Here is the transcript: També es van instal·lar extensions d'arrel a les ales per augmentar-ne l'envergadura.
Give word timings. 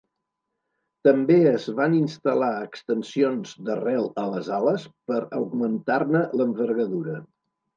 També 1.07 1.35
es 1.49 1.67
van 1.79 1.97
instal·lar 1.97 2.49
extensions 2.69 3.53
d'arrel 3.67 4.09
a 4.23 4.27
les 4.37 4.51
ales 4.59 4.89
per 5.13 5.21
augmentar-ne 5.43 6.25
l'envergadura. 6.41 7.23